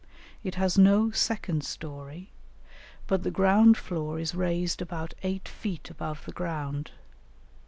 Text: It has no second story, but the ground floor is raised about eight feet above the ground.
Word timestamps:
It 0.43 0.55
has 0.55 0.79
no 0.79 1.11
second 1.11 1.63
story, 1.63 2.31
but 3.05 3.21
the 3.21 3.29
ground 3.29 3.77
floor 3.77 4.17
is 4.17 4.33
raised 4.33 4.81
about 4.81 5.13
eight 5.21 5.47
feet 5.47 5.91
above 5.91 6.25
the 6.25 6.31
ground. 6.31 6.89